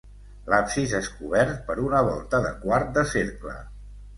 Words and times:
L'absis 0.53 0.95
és 0.99 1.09
cobert 1.17 1.61
per 1.67 1.77
una 1.89 2.01
volta 2.09 2.43
de 2.47 2.55
quart 2.65 2.91
de 2.97 3.05
cercle. 3.15 3.59